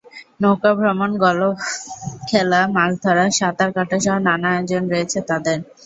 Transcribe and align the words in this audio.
নৌকা 0.41 0.71
ভ্রমণ, 0.73 1.11
গলফ 1.23 1.57
খেলা, 2.29 2.61
মাছধরা, 2.75 3.25
সাঁতার 3.37 3.69
কাটাসহ 3.75 4.15
নানা 4.27 4.47
আয়োজন 4.53 4.83
রয়েছে 4.91 5.19
তাদের। 5.29 5.57